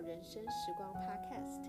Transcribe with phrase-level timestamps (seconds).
[0.00, 1.68] 人生时光 Podcast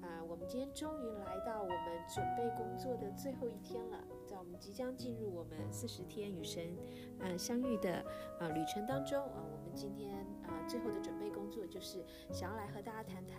[0.00, 1.78] 啊，我们今天终于来到我们
[2.08, 6.76] 准备工作的最后一天了，在我们即将进入我们四十天与神
[7.20, 8.04] 呃相遇的
[8.40, 13.36] 呃旅程当中啊，我们今天啊最后的准备工作就是想要来和大家谈谈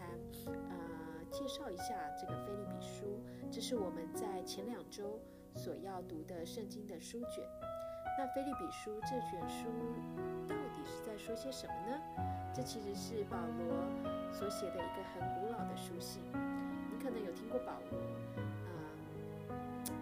[0.70, 3.20] 呃介绍一下这个菲利比书，
[3.50, 5.20] 这是我们在前两周
[5.55, 7.44] 所要读的圣经的书卷。
[8.17, 9.66] 那菲利比书这卷书
[10.50, 10.55] 到
[11.29, 12.01] 说些什么呢？
[12.55, 13.85] 这其实是保罗
[14.33, 16.23] 所写的一个很古老的书信。
[16.33, 17.99] 你可能有听过保罗，
[18.65, 18.73] 啊，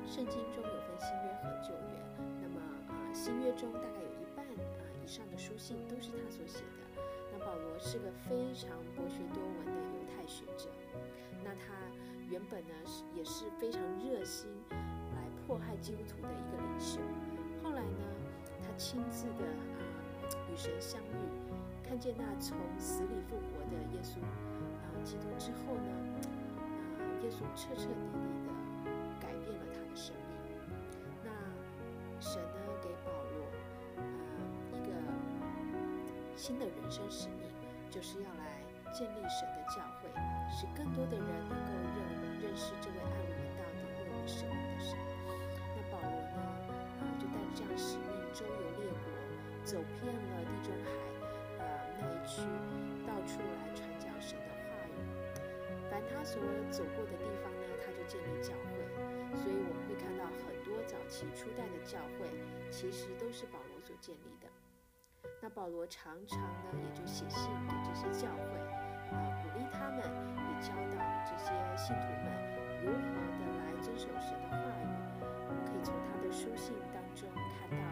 [0.07, 1.99] 圣经中有分新约和旧约。
[2.41, 7.03] 那么啊，新约中大概有一半啊以上的书信都是他所写的。
[7.33, 10.69] 那保罗是个非常博学多闻的犹太学者。
[11.43, 11.75] 那他
[12.29, 17.01] 原本呢是也是非常热心来迫害基督徒的一个领袖。
[17.61, 18.05] 后来呢，
[18.63, 19.96] 他亲自的啊
[20.51, 21.05] 与神相遇，
[21.87, 25.91] 看见那从死里复活的耶稣啊基督之后呢，
[26.99, 28.49] 啊耶稣彻彻底底的
[29.19, 30.35] 改变了他的生命。
[31.23, 31.29] 那
[32.19, 33.45] 神呢给保罗
[33.97, 34.01] 啊
[34.73, 34.91] 一个
[36.35, 37.47] 新的人生使命，
[37.89, 38.61] 就是要来
[38.93, 40.09] 建立神的教会，
[40.49, 41.97] 使更多的人能够认
[42.41, 44.97] 认识这位爱我们到底、为我们舍命的神。
[45.75, 46.37] 那保罗呢？
[46.99, 49.16] 啊，就带着这样使命周游列国，
[49.67, 51.67] 走遍了地中海，呃
[51.99, 52.39] 那一区，
[53.03, 54.95] 到处来传讲神的话语。
[55.91, 56.39] 凡他所
[56.71, 58.79] 走过的地方呢，他就建立教会。
[59.35, 62.31] 所以我们会看到很多早期初代的教会，
[62.71, 64.47] 其实都是保罗所建立的。
[65.41, 68.55] 那保罗常常呢，也就写信给这些教会，
[69.11, 72.31] 啊鼓励他们，也教导这些信徒们
[72.87, 74.87] 如何的来遵守神的话语。
[75.19, 77.27] 我们可以从他的书信当中。
[77.59, 77.83] 看到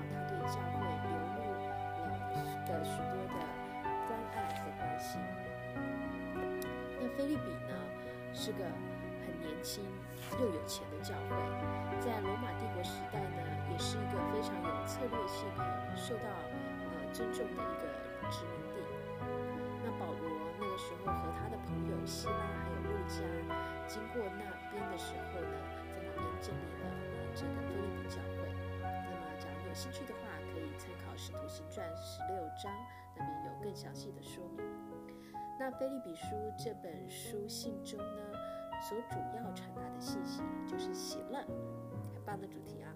[7.26, 7.74] 菲利比呢，
[8.36, 8.62] 是个
[9.26, 9.84] 很年轻
[10.38, 11.34] 又有钱的教会，
[12.00, 13.42] 在罗马帝国时代呢，
[13.72, 15.50] 也是一个非常有策略性、
[15.98, 18.86] 受到呃尊重的一个殖民地。
[19.82, 20.22] 那保罗
[20.60, 23.18] 那个时候和他的朋友希拉还有路加
[23.88, 25.58] 经过那边的时候呢，
[25.90, 26.94] 在那边建立了
[27.34, 28.46] 这个菲利比教会。
[28.84, 32.72] 那么，假如有兴趣的话，可以参考《使徒行传》十六章，
[33.18, 34.95] 那边有更详细的说明。
[35.58, 38.22] 那《菲利比书》这本书信中呢，
[38.82, 41.40] 所主要传达的信息就是喜乐，
[42.14, 42.92] 很棒的主题啊。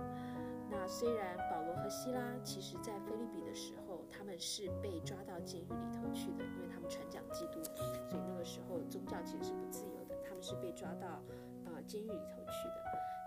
[0.70, 7.64] 那虽然保罗和希拉其实在菲利比的时候，他们是被抓到监狱里头去的，因为他们传讲基督，
[8.08, 11.24] 所以那个时候宗教其实是不自由的，他们是被抓到
[11.66, 12.76] 呃监狱里头去的。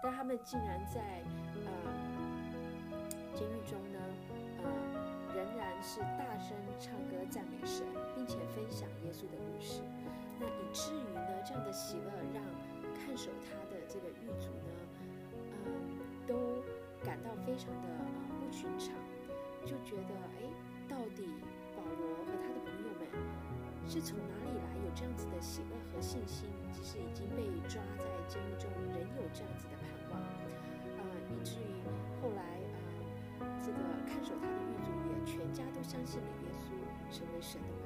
[0.03, 1.23] 但他们竟然在
[1.55, 2.23] 呃。
[3.35, 3.99] 监狱中呢，
[4.63, 7.87] 呃，仍然是大声唱歌赞美神，
[9.29, 9.83] 的故事。
[10.41, 12.43] 那以至于呢，这样的喜乐让
[12.95, 14.73] 看守他的这个狱卒呢，
[15.67, 16.63] 嗯，都
[17.05, 18.03] 感到非常的啊
[18.41, 18.95] 不寻常，
[19.65, 20.51] 就觉得哎，
[20.89, 21.27] 到底
[21.77, 23.07] 保罗和他的朋友们
[23.87, 26.49] 是从哪里来有这样子的喜乐和信心？
[26.73, 31.83] 即使已经被抓在监狱中，仍有这样子的盼望，啊，以至于
[32.21, 32.79] 后来啊。
[33.65, 37.82] 这个看守他的狱卒也全家都相信了耶稣，成为神的。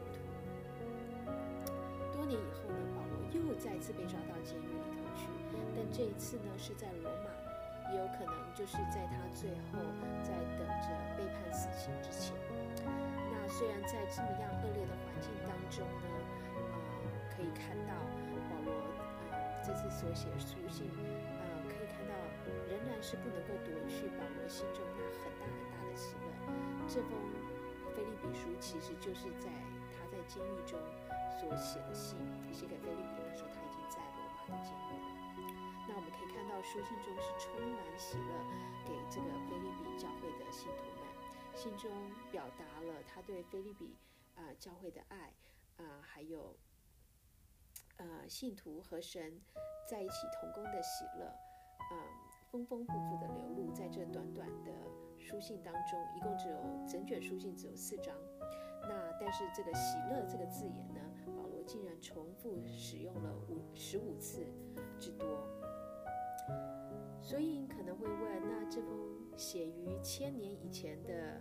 [2.27, 5.31] 年以后呢，保罗又再次被抓到监狱里头去，
[5.75, 7.31] 但这一次呢是在罗马，
[7.93, 9.79] 也有可能就是在他最后
[10.23, 12.35] 在等着被判死刑之前。
[13.31, 16.09] 那虽然在这么样恶劣的环境当中呢，
[16.59, 16.63] 呃，
[17.31, 17.95] 可以看到
[18.51, 18.75] 保罗
[19.31, 20.91] 呃这次所写书信。
[20.91, 22.15] 呃，可以看到
[22.69, 26.27] 仍然是不能够夺去保罗心中那很大很大的喜乐。
[26.89, 27.11] 这封
[27.95, 29.49] 菲利比书其实就是在
[29.95, 30.79] 他在监狱中
[31.39, 32.19] 所写的信，
[32.53, 35.07] 写给菲利宾的时候，他已经在罗马的监狱了。
[35.87, 38.33] 那我们可以看到书信中是充满喜乐，
[38.85, 41.07] 给这个菲利宾教会的信徒们，
[41.55, 41.91] 信中
[42.33, 43.95] 表达了他对菲利宾
[44.35, 45.33] 啊教会的爱
[45.77, 46.57] 啊，还有
[47.99, 49.41] 呃信徒和神
[49.89, 51.33] 在一起同工的喜乐。
[51.93, 52.03] 嗯，
[52.51, 54.73] 丰丰富富的流露在这短短的
[55.21, 56.57] 书信当中，一共只有
[56.89, 58.13] 整卷书信只有四章。
[58.89, 61.01] 那但是这个“喜乐”这个字眼呢，
[61.67, 64.47] 竟然重复使用了五十五次
[64.99, 65.27] 之多。
[67.21, 68.89] 所以你可能会问，那这封
[69.37, 71.41] 写于千年以前的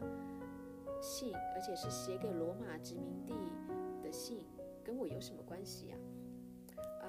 [0.99, 3.33] 信，而且是写给罗马殖民地
[4.03, 4.43] 的信，
[4.83, 5.97] 跟我有什么关系呀？
[7.01, 7.07] 啊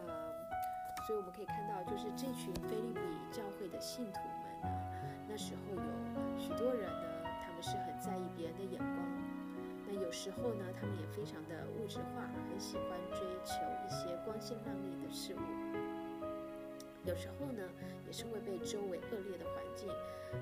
[1.06, 6.90] 所以我们可以看到，就是这群菲利比教会的信徒们呢，那时候有许多人
[10.26, 15.38] 时候呢，他们也非常的物质化，很喜欢追求一些光鲜亮丽的事物。
[17.04, 17.62] 有时候呢，
[18.04, 19.86] 也是会被周围恶劣的环境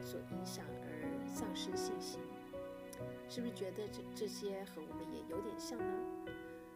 [0.01, 0.89] 所影响而
[1.29, 2.19] 丧失信心。
[3.29, 5.93] 是不是觉得这这些和我们也有点像呢？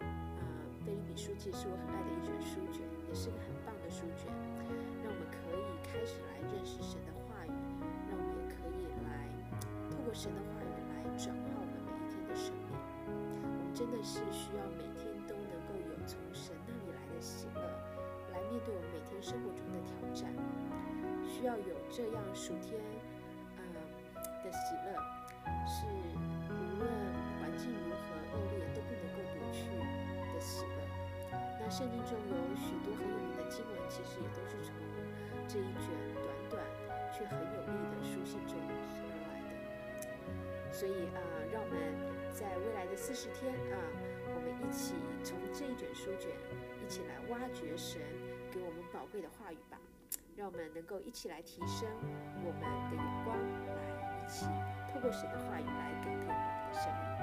[0.04, 0.44] 啊，
[0.84, 4.28] 《菲律比书记》是我很爱的一卷书卷，也是个很棒的书卷，
[5.00, 7.56] 让我们可以开始来认识神的话语，
[8.12, 9.32] 让我们也可以来
[9.88, 11.57] 透过神的话语来转化
[14.08, 17.60] 是需要每天都能够有从神那里来的喜乐，
[18.32, 20.32] 来面对我们每天生活中的挑战，
[21.28, 22.80] 需要有这样数天
[23.60, 23.62] 呃
[24.40, 24.96] 的喜乐，
[25.68, 25.84] 是
[26.48, 26.88] 无论
[27.36, 30.80] 环境如何恶劣都不能够夺去的喜乐。
[31.60, 34.72] 那圣经中有许多很有名的经文，其实也都是从
[35.44, 36.64] 这一卷短短
[37.12, 40.72] 却很有力的书信中而来的。
[40.72, 41.20] 所以啊，
[41.52, 41.76] 让我们
[42.38, 43.82] 在未来的四十天啊，
[44.32, 44.94] 我们一起
[45.24, 46.30] 从这一卷书卷
[46.80, 48.00] 一起来挖掘神
[48.52, 49.76] 给我们宝贵的话语吧。
[50.36, 51.88] 让我们能够一起来提升
[52.44, 53.36] 我们的眼光，
[53.74, 53.82] 来
[54.24, 54.46] 一起
[54.86, 57.17] 透过神的话语来改变我们的生命